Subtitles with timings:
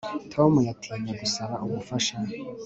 [0.33, 2.15] Tom yatinye gusaba ubufasha